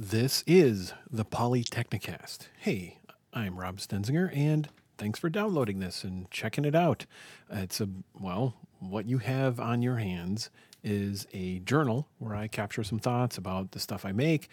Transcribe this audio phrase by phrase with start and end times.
[0.00, 2.46] This is the Polytechnicast.
[2.56, 2.98] Hey,
[3.32, 7.04] I'm Rob Stenzinger, and thanks for downloading this and checking it out.
[7.50, 7.88] It's a,
[8.20, 10.50] well, what you have on your hands
[10.84, 14.48] is a journal where I capture some thoughts about the stuff I make.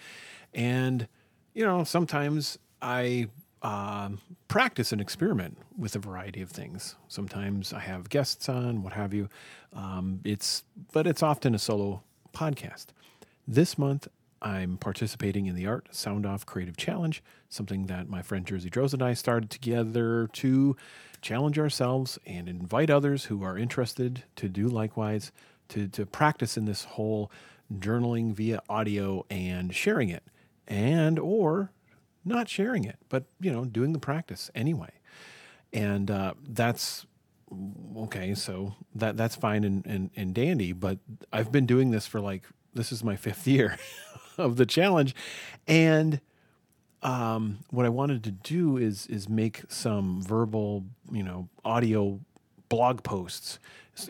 [0.52, 1.08] And,
[1.54, 3.28] you know, sometimes I
[3.62, 6.96] um, practice and experiment with a variety of things.
[7.08, 9.30] Sometimes I have guests on, what have you.
[9.74, 12.02] Um, it's, but it's often a solo
[12.34, 12.88] podcast.
[13.48, 14.08] This month,
[14.42, 18.94] I'm participating in the Art Sound Off Creative Challenge, something that my friend Jersey Droz
[18.94, 20.76] and I started together to
[21.22, 25.32] challenge ourselves and invite others who are interested to do likewise
[25.70, 27.32] to, to practice in this whole
[27.74, 30.24] journaling via audio and sharing it
[30.68, 31.72] and or
[32.24, 34.92] not sharing it but you know doing the practice anyway.
[35.74, 37.06] And uh, that's
[37.98, 40.98] okay so that that's fine and, and, and dandy but
[41.32, 43.78] i've been doing this for like this is my fifth year
[44.38, 45.16] of the challenge,
[45.68, 46.22] and
[47.02, 52.20] um, what I wanted to do is is make some verbal, you know, audio
[52.70, 53.60] blog posts,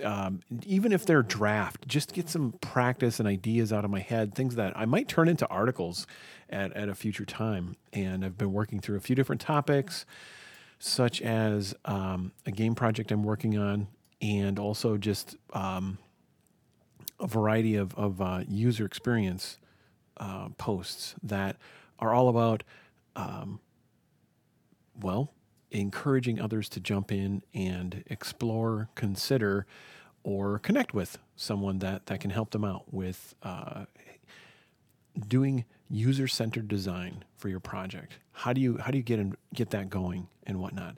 [0.03, 4.33] um, even if they're draft, just get some practice and ideas out of my head,
[4.33, 6.07] things that I might turn into articles
[6.49, 7.75] at, at a future time.
[7.93, 10.05] And I've been working through a few different topics,
[10.79, 13.87] such as um, a game project I'm working on,
[14.21, 15.97] and also just um,
[17.19, 19.57] a variety of, of uh, user experience
[20.17, 21.58] uh, posts that
[21.99, 22.63] are all about,
[23.16, 23.59] um,
[24.99, 25.33] well,
[25.72, 29.66] encouraging others to jump in and explore, consider,
[30.23, 33.85] or connect with someone that, that can help them out with uh,
[35.27, 38.13] doing user-centered design for your project.
[38.31, 40.97] How do you how do you get in, get that going and whatnot?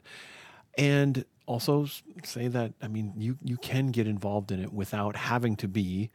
[0.76, 1.86] And also
[2.24, 6.10] say that I mean you you can get involved in it without having to be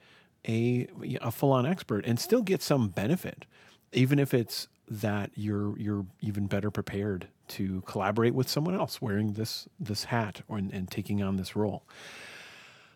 [0.48, 0.88] a
[1.22, 3.46] a full on expert and still get some benefit,
[3.92, 9.34] even if it's that you're you're even better prepared to collaborate with someone else wearing
[9.34, 11.84] this this hat or and taking on this role.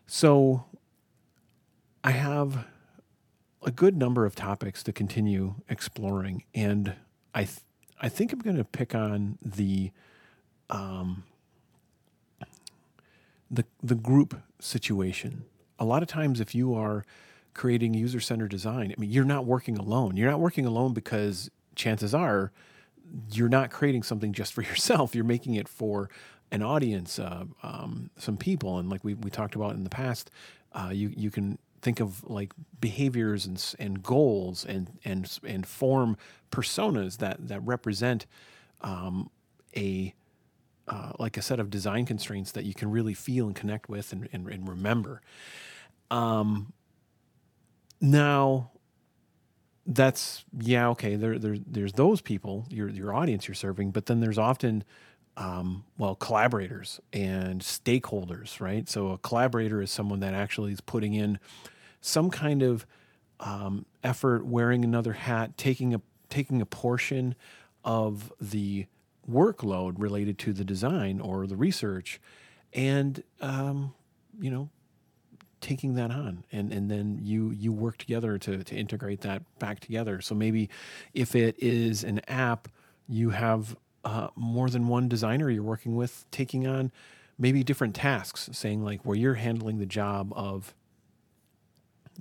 [0.06, 0.64] So
[2.04, 2.66] I have
[3.62, 6.94] a good number of topics to continue exploring, and
[7.34, 7.60] I th-
[8.00, 9.90] I think I'm going to pick on the
[10.70, 11.24] um,
[13.50, 15.44] the the group situation.
[15.78, 17.04] A lot of times, if you are
[17.58, 20.16] creating user centered design, I mean, you're not working alone.
[20.16, 22.52] You're not working alone because chances are
[23.32, 25.14] you're not creating something just for yourself.
[25.14, 26.08] You're making it for
[26.52, 30.30] an audience, uh, um, some people, and like we we talked about in the past,
[30.72, 36.16] uh, you you can think of like behaviors and and goals and and and form
[36.52, 38.24] personas that that represent
[38.82, 39.30] um,
[39.76, 40.14] a
[40.86, 44.12] uh, like a set of design constraints that you can really feel and connect with
[44.12, 45.20] and, and, and remember.
[46.10, 46.72] Um,
[48.00, 48.70] now,
[49.86, 51.16] that's yeah okay.
[51.16, 54.84] There, there there's those people your your audience you're serving, but then there's often
[55.36, 58.88] um, well collaborators and stakeholders, right?
[58.88, 61.38] So a collaborator is someone that actually is putting in
[62.00, 62.86] some kind of
[63.40, 67.34] um, effort, wearing another hat, taking a taking a portion
[67.84, 68.86] of the
[69.30, 72.20] workload related to the design or the research,
[72.74, 73.94] and um,
[74.38, 74.68] you know
[75.60, 79.80] taking that on and and then you you work together to to integrate that back
[79.80, 80.20] together.
[80.20, 80.68] So maybe
[81.14, 82.68] if it is an app
[83.08, 86.92] you have uh, more than one designer you're working with taking on
[87.38, 90.74] maybe different tasks saying like where you're handling the job of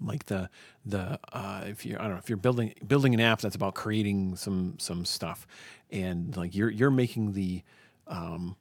[0.01, 0.49] like the
[0.85, 3.75] the uh, if you I don't know if you're building building an app that's about
[3.75, 5.47] creating some some stuff
[5.91, 7.63] and like you're you're making the
[8.07, 8.55] um,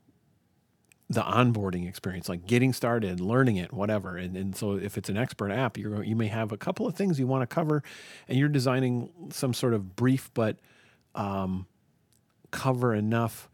[1.09, 4.17] the onboarding experience, like getting started, learning it, whatever.
[4.17, 6.97] And, and so if it's an expert app, you're, you may have a couple of
[6.97, 7.83] things you want to cover,
[8.29, 10.59] and you're designing some sort of brief but
[11.15, 11.67] um,
[12.51, 13.49] cover enough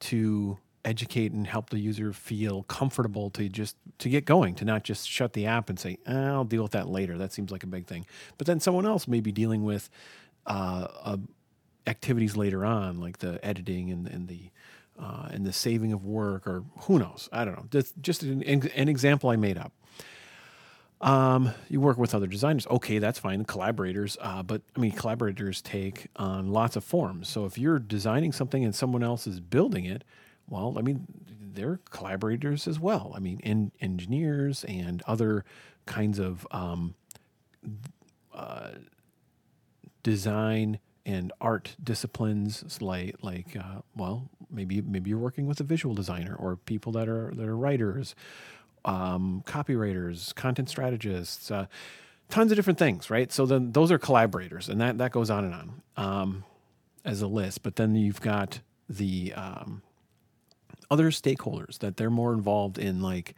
[0.00, 4.84] to educate and help the user feel comfortable to just to get going to not
[4.84, 7.64] just shut the app and say eh, i'll deal with that later that seems like
[7.64, 8.06] a big thing
[8.38, 9.90] but then someone else may be dealing with
[10.46, 11.16] uh,
[11.86, 14.50] activities later on like the editing and, and the
[14.98, 17.28] uh, and the saving of work, or who knows?
[17.32, 17.66] I don't know.
[17.70, 19.72] Just, just an, an example I made up.
[21.00, 22.66] Um, you work with other designers.
[22.66, 23.44] Okay, that's fine.
[23.44, 27.28] Collaborators, uh, but I mean, collaborators take on lots of forms.
[27.28, 30.02] So if you're designing something and someone else is building it,
[30.48, 31.06] well, I mean,
[31.54, 33.12] they're collaborators as well.
[33.14, 35.44] I mean, in, engineers and other
[35.86, 36.94] kinds of um,
[38.34, 38.70] uh,
[40.02, 45.94] design and art disciplines like like uh, well maybe maybe you're working with a visual
[45.94, 48.14] designer or people that are that are writers
[48.84, 51.66] um, copywriters content strategists uh,
[52.28, 53.32] tons of different things right?
[53.32, 56.44] So then those are collaborators and that that goes on and on um,
[57.04, 59.82] as a list, but then you've got the um,
[60.90, 63.34] other stakeholders that they're more involved in, like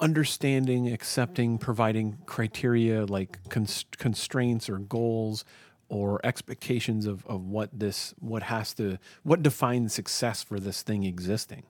[0.00, 5.44] understanding, accepting, providing criteria like cons- constraints or goals
[5.88, 11.04] or expectations of, of what this what has to what defines success for this thing
[11.04, 11.64] existing.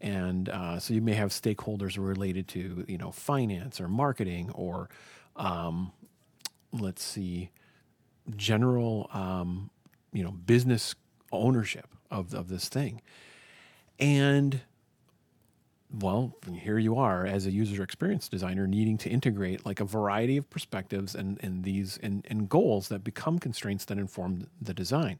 [0.00, 4.88] And uh, so you may have stakeholders related to you know finance or marketing or
[5.36, 5.92] um,
[6.72, 7.50] let's see
[8.36, 9.70] general um,
[10.12, 10.94] you know business
[11.32, 13.00] ownership of, of this thing.
[13.98, 14.60] And
[15.92, 20.36] well, here you are as a user experience designer needing to integrate like a variety
[20.36, 25.18] of perspectives and, and these and, and goals that become constraints that inform the design.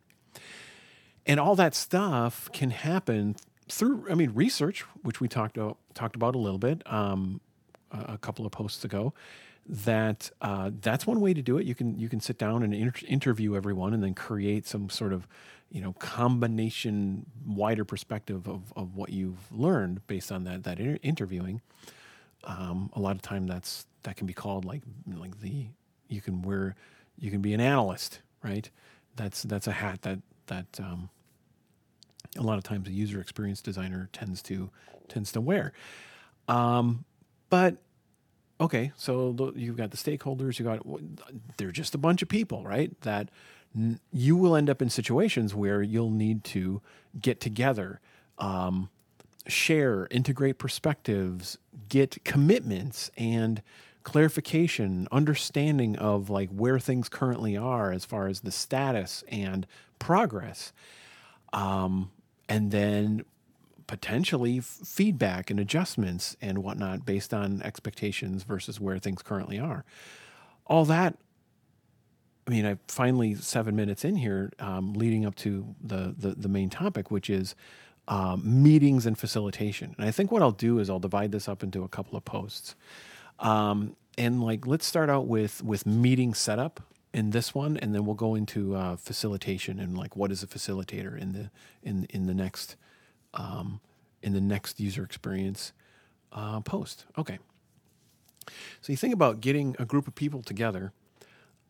[1.27, 3.37] And all that stuff can happen
[3.69, 7.41] through, I mean, research, which we talked about, talked about a little bit um,
[8.08, 9.12] a couple of posts ago.
[9.67, 11.67] That uh, that's one way to do it.
[11.67, 15.12] You can you can sit down and inter- interview everyone, and then create some sort
[15.14, 15.26] of
[15.70, 20.99] you know combination wider perspective of, of what you've learned based on that that inter-
[21.02, 21.62] interviewing
[22.44, 24.82] um, a lot of time that's that can be called like
[25.17, 25.67] like the
[26.08, 26.76] you can wear
[27.19, 28.70] you can be an analyst right
[29.17, 31.08] that's that's a hat that that um,
[32.37, 34.70] a lot of times a user experience designer tends to
[35.08, 35.73] tends to wear
[36.49, 37.05] um,
[37.50, 37.76] but
[38.65, 40.81] okay so you've got the stakeholders you got
[41.57, 43.29] they're just a bunch of people right that
[44.13, 46.81] you will end up in situations where you'll need to
[47.21, 48.01] get together,
[48.39, 48.89] um,
[49.47, 51.59] share, integrate perspectives,
[51.89, 53.63] get commitments and
[54.05, 59.67] clarification, understanding of like where things currently are as far as the status and
[59.99, 60.73] progress.
[61.53, 62.11] Um,
[62.49, 63.25] and then
[63.87, 69.85] potentially f- feedback and adjustments and whatnot based on expectations versus where things currently are.
[70.67, 71.19] All that
[72.47, 76.49] I mean, I finally seven minutes in here, um, leading up to the, the, the
[76.49, 77.55] main topic, which is
[78.07, 79.95] um, meetings and facilitation.
[79.99, 82.25] And I think what I'll do is I'll divide this up into a couple of
[82.25, 82.75] posts.
[83.39, 86.81] Um, and like, let's start out with with meeting setup
[87.13, 90.47] in this one, and then we'll go into uh, facilitation and like what is a
[90.47, 91.51] facilitator in the
[91.83, 92.77] in in the next
[93.35, 93.81] um,
[94.23, 95.73] in the next user experience
[96.33, 97.05] uh, post.
[97.19, 97.39] Okay.
[98.81, 100.93] So you think about getting a group of people together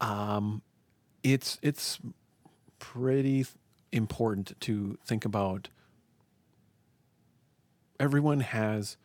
[0.00, 0.62] um,
[1.22, 1.98] it's it's
[2.78, 3.46] pretty
[3.92, 5.68] important to think about.
[7.98, 8.96] Everyone has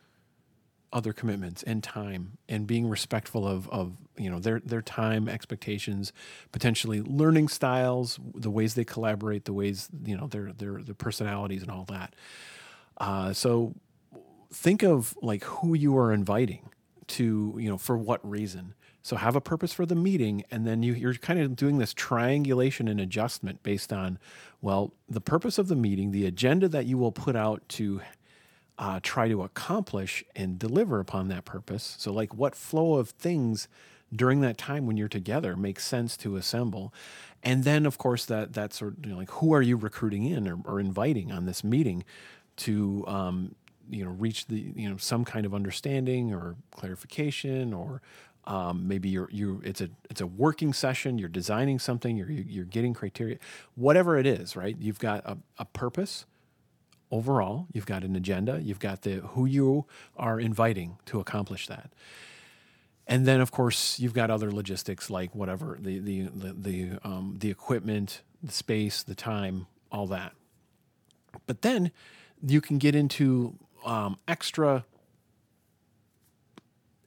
[0.92, 6.12] other commitments and time and being respectful of, of you know their their time expectations
[6.52, 11.62] potentially learning styles the ways they collaborate the ways you know their their their personalities
[11.62, 12.14] and all that.
[12.98, 13.74] Uh, so
[14.52, 16.68] think of like who you are inviting
[17.06, 18.74] to you know for what reason.
[19.02, 21.94] So have a purpose for the meeting, and then you, you're kind of doing this
[21.94, 24.18] triangulation and adjustment based on,
[24.60, 28.02] well, the purpose of the meeting, the agenda that you will put out to
[28.80, 31.96] uh, try to accomplish and deliver upon that purpose.
[31.98, 33.68] So, like, what flow of things
[34.12, 36.92] during that time when you're together makes sense to assemble,
[37.42, 40.24] and then, of course, that that sort of you know, like who are you recruiting
[40.24, 42.04] in or, or inviting on this meeting
[42.56, 43.54] to um,
[43.90, 48.00] you know reach the you know some kind of understanding or clarification or
[48.46, 51.18] um, maybe you're you it's a it's a working session.
[51.18, 52.16] You're designing something.
[52.16, 53.36] You're you're getting criteria,
[53.74, 54.56] whatever it is.
[54.56, 54.76] Right?
[54.78, 56.24] You've got a, a purpose
[57.10, 57.66] overall.
[57.72, 58.60] You've got an agenda.
[58.62, 59.86] You've got the who you
[60.16, 61.92] are inviting to accomplish that.
[63.06, 67.36] And then, of course, you've got other logistics like whatever the the the the, um,
[67.38, 70.32] the equipment, the space, the time, all that.
[71.46, 71.90] But then
[72.46, 74.84] you can get into um, extra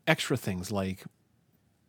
[0.05, 1.05] extra things like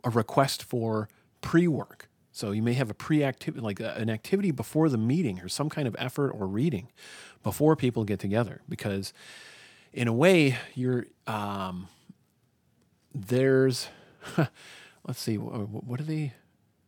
[0.05, 1.09] a request for
[1.41, 2.09] pre work.
[2.35, 5.71] So you may have a pre activity, like an activity before the meeting or some
[5.71, 6.89] kind of effort or reading
[7.45, 8.61] before people get together.
[8.69, 9.13] Because
[9.93, 11.87] in a way, you're, um,
[13.15, 13.87] there's,
[15.07, 16.33] let's see, what are they?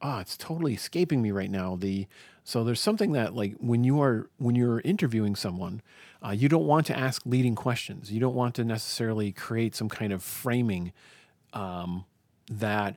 [0.02, 1.76] Ah, it's totally escaping me right now.
[1.76, 2.08] The,
[2.42, 5.80] so there's something that like when you are, when you're interviewing someone,
[6.24, 8.10] uh, you don't want to ask leading questions.
[8.10, 10.92] You don't want to necessarily create some kind of framing
[11.52, 12.04] um,
[12.50, 12.96] that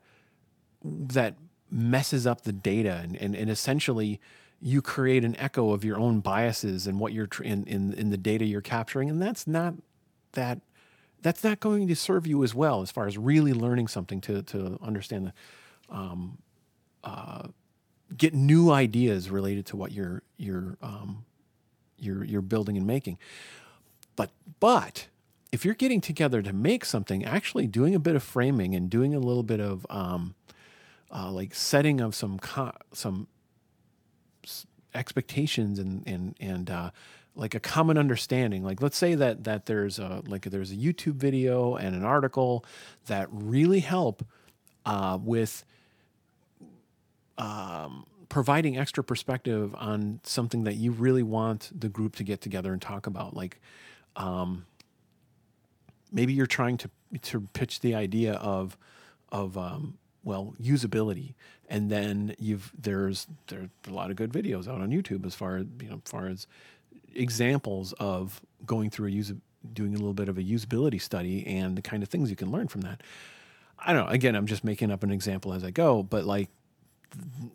[0.84, 1.36] that
[1.72, 4.20] messes up the data and, and, and essentially
[4.62, 8.10] you create an echo of your own biases and what you're tr- in, in, in
[8.10, 9.76] the data you're capturing and that's not
[10.34, 10.60] that
[11.22, 14.42] that's not going to serve you as well as far as really learning something to,
[14.44, 15.34] to understand the
[15.96, 16.38] um,
[17.04, 17.44] uh,
[18.18, 21.26] get new ideas related to what you're you're um,
[21.98, 23.18] you're you're building and making.
[24.16, 25.08] But but
[25.52, 29.16] if you're getting together to make something actually doing a bit of framing and doing
[29.16, 30.36] a little bit of um,
[31.12, 33.28] uh, like setting of some co- some
[34.94, 36.92] expectations and and and uh,
[37.36, 38.64] like a common understanding.
[38.64, 42.66] Like let's say that that there's a like there's a YouTube video and an article
[43.08, 44.26] that really help
[44.86, 45.64] uh, with
[47.38, 52.74] um, providing extra perspective on something that you really want the group to get together
[52.74, 53.36] and talk about.
[53.36, 53.60] Like
[54.16, 54.66] um,
[56.12, 56.90] maybe you're trying to
[57.22, 58.78] to pitch the idea of
[59.32, 61.34] of um, well usability.
[61.70, 65.58] And then you've there's there's a lot of good videos out on youtube as far
[65.58, 66.48] as you know far as
[67.14, 69.36] examples of going through a user
[69.74, 72.52] doing a little bit of a usability study and the kind of things you can
[72.52, 73.02] learn from that.
[73.78, 74.12] I don't know.
[74.12, 76.50] Again i'm just making up an example as i go but like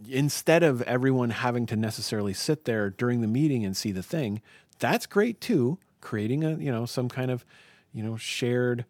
[0.09, 4.43] instead of everyone having to necessarily sit there during the meeting and see the thing
[4.81, 7.45] that's great too creating a you know some kind of
[7.93, 8.85] you know shared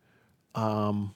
[0.55, 1.15] um,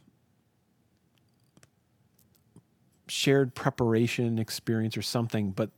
[3.09, 5.71] shared preparation experience or something but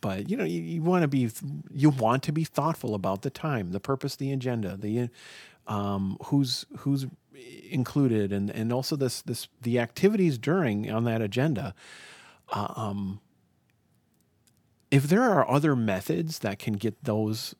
[0.00, 1.30] but you know you, you want to be
[1.72, 5.08] you want to be thoughtful about the time the purpose the agenda the
[5.66, 7.06] um, who's who's
[7.70, 11.74] included and and also this this the activities during on that agenda.
[12.52, 13.20] Uh, um,
[14.90, 17.54] if there are other methods that can get those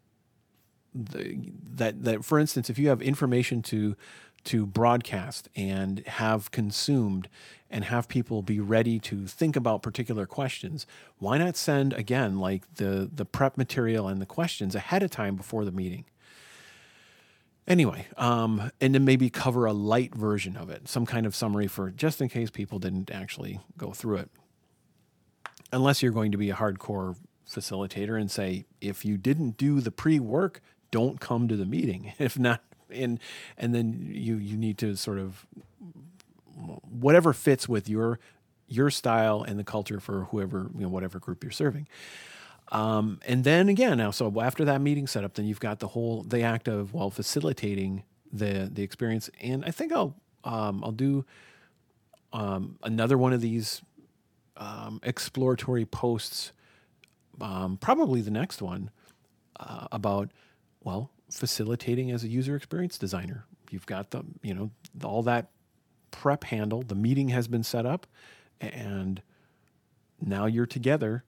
[0.94, 3.96] the, that that for instance if you have information to
[4.46, 7.28] to broadcast and have consumed
[7.70, 10.86] and have people be ready to think about particular questions
[11.18, 15.36] why not send again like the the prep material and the questions ahead of time
[15.36, 16.04] before the meeting?
[17.66, 21.66] Anyway um, and then maybe cover a light version of it some kind of summary
[21.66, 24.30] for just in case people didn't actually go through it.
[25.72, 27.16] Unless you're going to be a hardcore
[27.50, 30.60] facilitator and say if you didn't do the pre-work
[30.90, 32.12] don't come to the meeting.
[32.18, 33.18] If not and
[33.56, 35.46] and then you you need to sort of
[36.90, 38.18] whatever fits with your
[38.68, 41.86] your style and the culture for whoever you know whatever group you're serving.
[42.72, 46.24] Um, and then again now so after that meeting setup then you've got the whole
[46.24, 48.02] the act of well facilitating
[48.32, 49.30] the the experience.
[49.40, 51.24] And i think i'll um, i'll do
[52.32, 53.82] um, another one of these
[54.56, 56.52] um, exploratory posts
[57.40, 58.90] um, probably the next one
[59.60, 60.30] uh, about
[60.82, 63.46] well facilitating as a user experience designer.
[63.70, 64.70] You've got the, you know,
[65.04, 65.48] all that
[66.10, 68.06] prep handle, the meeting has been set up,
[68.60, 69.20] and
[70.20, 71.24] now you're together.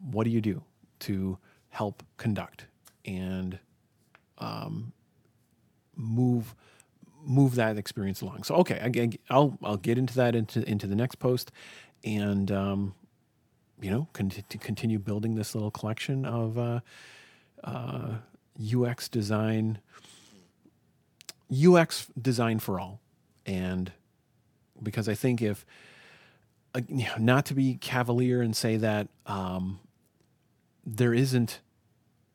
[0.00, 0.62] What do you do
[1.00, 2.66] to help conduct
[3.04, 3.58] and
[4.38, 4.92] um,
[5.94, 6.54] move
[7.24, 8.42] move that experience along?
[8.42, 11.52] So, okay, I, I'll I'll get into that into into the next post,
[12.02, 12.94] and um,
[13.80, 16.58] you know, con- continue building this little collection of.
[16.58, 16.80] Uh,
[17.62, 18.14] uh,
[18.60, 19.78] UX design,
[21.52, 23.00] UX design for all.
[23.46, 23.92] And
[24.82, 25.64] because I think if,
[27.18, 29.80] not to be cavalier and say that um,
[30.84, 31.60] there isn't,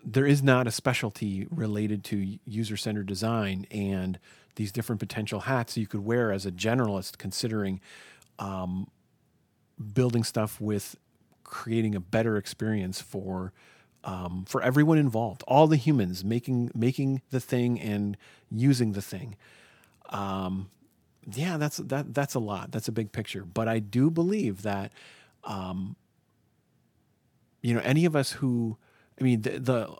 [0.03, 4.19] there is not a specialty related to user centered design and
[4.55, 7.79] these different potential hats you could wear as a generalist considering
[8.39, 8.87] um,
[9.93, 10.95] building stuff with
[11.43, 13.53] creating a better experience for
[14.07, 18.15] um, for everyone involved, all the humans making making the thing and
[18.49, 19.35] using the thing.
[20.09, 20.69] Um,
[21.29, 22.71] yeah, that's that that's a lot.
[22.71, 23.43] That's a big picture.
[23.43, 24.93] But I do believe that,
[25.43, 25.97] um,
[27.61, 28.77] you know, any of us who,
[29.19, 29.95] I mean, the, the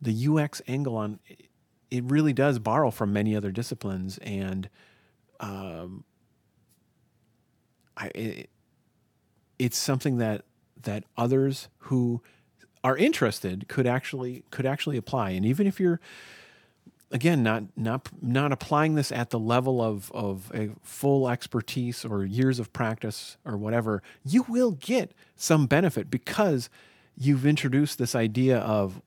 [0.00, 1.18] the UX angle on
[1.90, 4.70] it really does borrow from many other disciplines, and
[5.40, 6.04] um,
[7.96, 8.50] I it,
[9.58, 10.44] it's something that
[10.82, 12.22] that others who
[12.82, 15.30] are interested could actually could actually apply.
[15.30, 16.00] And even if you're
[17.10, 22.24] again not not not applying this at the level of of a full expertise or
[22.24, 26.70] years of practice or whatever, you will get some benefit because
[27.16, 29.02] you've introduced this idea of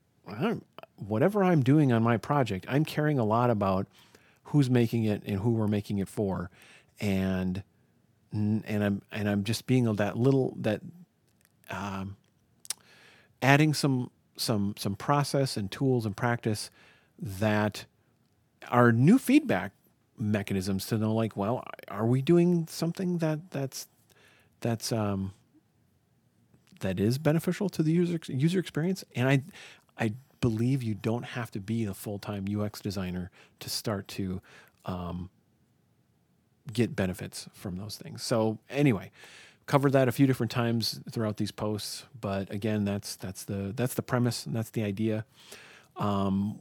[0.96, 3.88] whatever I'm doing on my project, I'm caring a lot about
[4.46, 6.50] who's making it and who we're making it for,
[7.00, 7.64] and
[8.32, 10.82] and I'm and I'm just being that little that
[11.70, 12.18] um,
[13.44, 16.72] adding some some some process and tools and practice
[17.20, 17.86] that
[18.70, 19.74] are new feedback
[20.18, 23.88] mechanisms to know like well are we doing something that that's
[24.62, 25.34] that's um
[26.80, 29.04] that is beneficial to the user user experience?
[29.16, 29.44] And i
[30.00, 34.42] i believe you don't have to be a full-time ux designer to start to
[34.86, 35.30] um,
[36.74, 38.22] get benefits from those things.
[38.24, 39.12] So anyway
[39.66, 43.94] covered that a few different times throughout these posts, but again, that's that's the that's
[43.94, 45.26] the premise and that's the idea.
[45.98, 46.60] Um,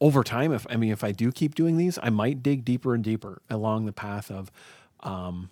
[0.00, 2.94] over time, if I mean, if I do keep doing these, I might dig deeper
[2.94, 4.50] and deeper along the path of
[5.00, 5.50] um,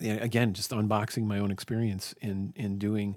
[0.00, 3.16] again, just unboxing my own experience in in doing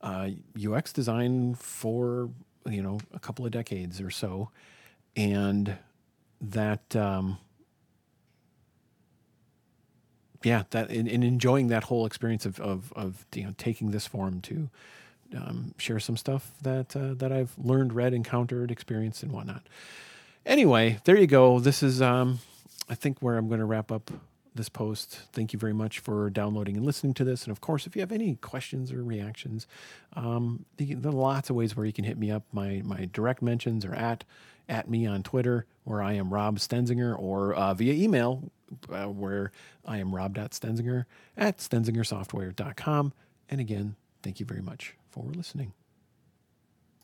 [0.00, 0.28] uh,
[0.66, 2.30] UX design for
[2.68, 4.50] you know a couple of decades or so,
[5.16, 5.76] and
[6.40, 7.38] that um,
[10.42, 14.06] yeah, that in, in enjoying that whole experience of of, of you know taking this
[14.06, 14.70] form to
[15.36, 19.62] um, share some stuff that uh, that I've learned, read, encountered, experienced, and whatnot.
[20.46, 21.60] Anyway, there you go.
[21.60, 22.38] This is um,
[22.88, 24.10] I think where I'm going to wrap up
[24.54, 25.20] this post.
[25.32, 27.44] Thank you very much for downloading and listening to this.
[27.44, 29.66] And of course, if you have any questions or reactions,
[30.14, 32.44] um, there are lots of ways where you can hit me up.
[32.52, 34.24] My my direct mentions are at
[34.68, 38.50] at me on Twitter, where I am Rob Stenzinger, or uh, via email,
[38.90, 39.52] uh, where
[39.84, 41.04] I am rob.stenzinger
[41.36, 43.12] at stenzingersoftware.com.
[43.50, 45.72] And again, thank you very much for listening.